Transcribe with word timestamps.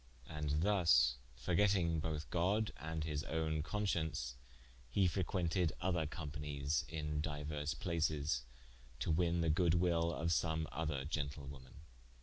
And 0.27 0.63
thus 0.63 1.17
forgetting 1.35 1.99
both 1.99 2.27
God 2.31 2.73
and 2.77 3.03
his 3.03 3.23
own 3.25 3.61
conscience, 3.61 4.35
he 4.89 5.05
frequented 5.05 5.73
other 5.79 6.07
companies 6.07 6.83
in 6.89 7.21
diuerse 7.21 7.79
places, 7.79 8.41
to 8.99 9.11
winne 9.11 9.41
the 9.41 9.51
good 9.51 9.75
will 9.75 10.11
of 10.11 10.31
some 10.33 10.65
other 10.71 11.05
gentlewoman. 11.05 11.81